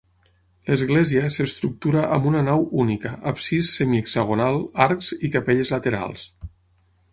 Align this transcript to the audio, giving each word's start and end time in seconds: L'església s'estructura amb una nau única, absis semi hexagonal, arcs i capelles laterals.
L'església 0.69 1.27
s'estructura 1.35 2.05
amb 2.15 2.25
una 2.31 2.41
nau 2.47 2.65
única, 2.85 3.13
absis 3.33 3.71
semi 3.81 4.01
hexagonal, 4.05 4.59
arcs 4.89 5.13
i 5.29 5.33
capelles 5.37 5.77
laterals. 5.77 6.29